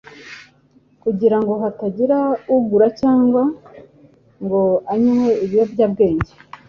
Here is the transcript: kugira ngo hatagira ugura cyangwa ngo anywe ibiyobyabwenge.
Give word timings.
kugira 1.03 1.37
ngo 1.41 1.53
hatagira 1.61 2.19
ugura 2.55 2.87
cyangwa 2.99 3.43
ngo 4.43 4.61
anywe 4.93 5.29
ibiyobyabwenge. 5.43 6.31